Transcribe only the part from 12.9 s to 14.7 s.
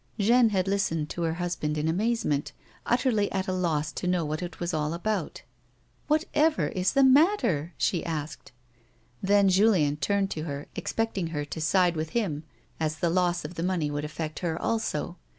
the loss of the money would affect her